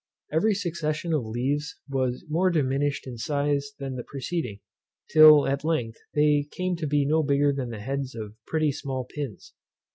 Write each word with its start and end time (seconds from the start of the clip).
Every 0.33 0.55
succession 0.55 1.13
of 1.13 1.27
leaves 1.27 1.75
was 1.87 2.25
more 2.27 2.49
diminished 2.49 3.05
in 3.05 3.19
size 3.19 3.73
than 3.77 3.93
the 3.93 4.03
preceding, 4.03 4.59
till, 5.11 5.45
at 5.47 5.63
length, 5.63 5.99
they 6.15 6.47
came 6.49 6.75
to 6.77 6.87
be 6.87 7.05
no 7.05 7.21
bigger 7.21 7.53
than 7.53 7.69
the 7.69 7.81
heads 7.81 8.15
of 8.15 8.33
pretty 8.47 8.71
small 8.71 9.05
pins. 9.05 9.53